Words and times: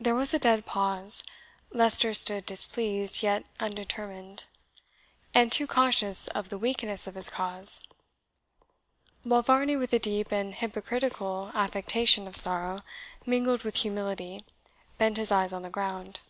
There 0.00 0.14
was 0.14 0.32
a 0.32 0.38
dead 0.38 0.64
pause. 0.64 1.22
Leicester 1.70 2.14
stood 2.14 2.46
displeased, 2.46 3.22
yet 3.22 3.44
undetermined, 3.60 4.46
and 5.34 5.52
too 5.52 5.66
conscious 5.66 6.28
of 6.28 6.48
the 6.48 6.56
weakness 6.56 7.06
of 7.06 7.14
his 7.14 7.28
cause; 7.28 7.86
while 9.24 9.42
Varney, 9.42 9.76
with 9.76 9.92
a 9.92 9.98
deep 9.98 10.32
and 10.32 10.54
hypocritical 10.54 11.50
affectation 11.52 12.26
of 12.26 12.36
sorrow, 12.38 12.80
mingled 13.26 13.64
with 13.64 13.74
humility, 13.76 14.46
bent 14.96 15.18
his 15.18 15.30
eyes 15.30 15.52
on 15.52 15.60
the 15.60 15.68
ground. 15.68 16.20